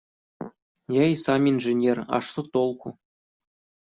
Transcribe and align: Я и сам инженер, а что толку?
Я 0.95 1.03
и 1.15 1.19
сам 1.23 1.45
инженер, 1.51 2.01
а 2.07 2.21
что 2.21 2.41
толку? 2.57 2.95